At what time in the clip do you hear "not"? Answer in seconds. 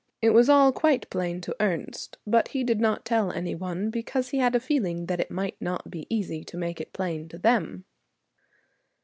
2.79-3.05, 5.61-5.91